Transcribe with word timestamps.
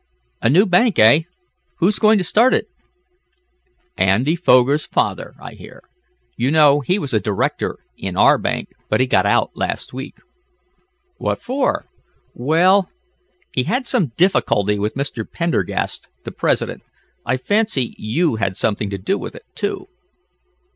"A 0.41 0.49
new 0.49 0.65
bank, 0.65 0.97
eh? 0.97 1.19
Who's 1.77 1.99
going 1.99 2.17
to 2.17 2.23
start 2.23 2.55
it?" 2.55 2.65
"Andy 3.95 4.35
Foger's 4.35 4.83
father, 4.87 5.35
I 5.39 5.51
hear. 5.53 5.83
You 6.35 6.49
know 6.49 6.79
he 6.79 6.97
was 6.97 7.13
a 7.13 7.19
director 7.19 7.77
in 7.97 8.17
our 8.17 8.39
bank, 8.39 8.69
but 8.89 8.99
he 8.99 9.05
got 9.05 9.27
out 9.27 9.51
last 9.53 9.93
week." 9.93 10.15
"What 11.17 11.39
for?" 11.39 11.85
"Well, 12.33 12.89
he 13.53 13.61
had 13.65 13.85
some 13.85 14.13
difficulty 14.17 14.79
with 14.79 14.95
Mr. 14.95 15.23
Pendergast, 15.31 16.09
the 16.23 16.31
president. 16.31 16.81
I 17.23 17.37
fancy 17.37 17.93
you 17.99 18.37
had 18.37 18.57
something 18.57 18.89
to 18.89 18.97
do 18.97 19.19
with 19.19 19.35
it, 19.35 19.45
too." 19.53 19.87